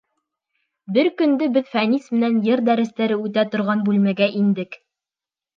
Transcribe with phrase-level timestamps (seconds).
[0.95, 4.83] Бер көндө беҙ Фәнис менән йыр дәрестәре үтә торған бүлмәгә индек.